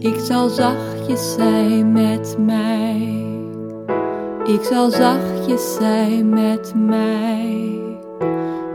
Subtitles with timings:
[0.00, 3.24] Ik zal zachtjes zijn met mij.
[4.44, 7.80] Ik zal zachtjes zijn met mij.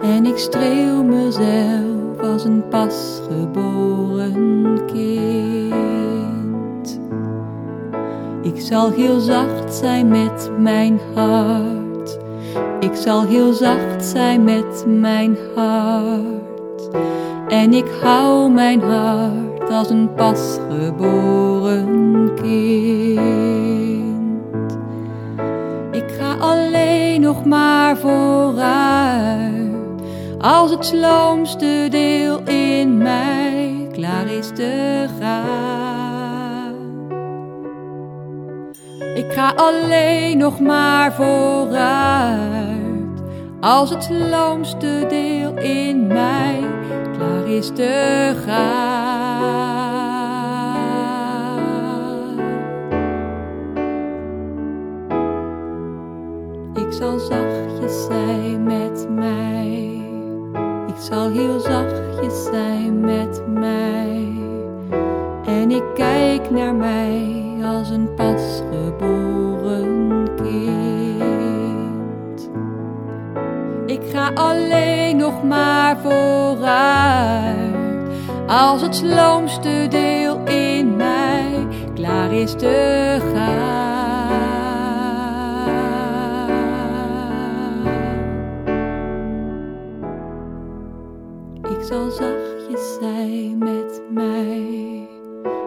[0.01, 4.35] En ik streel mezelf als een pasgeboren
[4.85, 5.79] kind.
[8.41, 12.17] Ik zal heel zacht zijn met mijn hart.
[12.79, 16.54] Ik zal heel zacht zijn met mijn hart.
[17.47, 21.85] En ik hou mijn hart als een pasgeboren
[22.41, 23.25] kind.
[25.91, 29.73] Ik ga alleen nog maar vooruit.
[30.39, 36.75] Als het sloomste deel in mij klaar is te gaan.
[39.15, 42.74] Ik ga alleen nog maar vooruit.
[43.65, 46.59] Als het loomste deel in mij
[47.17, 48.75] klaar is te gaan.
[56.75, 60.01] Ik zal zachtjes zijn met mij.
[60.87, 64.33] Ik zal heel zachtjes zijn met mij.
[65.45, 69.44] En ik kijk naar mij als een pasgeboren
[74.33, 77.75] alleen nog maar vooruit.
[78.47, 83.85] Als het sloomste deel in mij klaar is te gaan.
[91.63, 95.07] Ik zal zachtjes zijn met mij.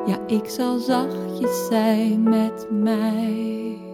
[0.06, 3.87] Ja, ik zal zachtjes zijn met mij.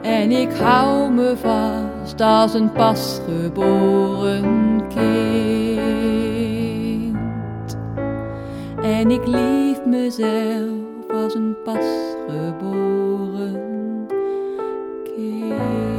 [0.03, 4.43] En ik hou me vast als een pasgeboren
[4.89, 5.59] kind.
[8.83, 13.57] En ik lief mezelf was een pasgeboren
[15.05, 15.98] kind.